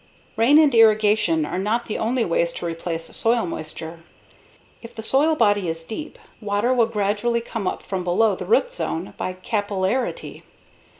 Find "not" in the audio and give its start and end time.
1.59-1.85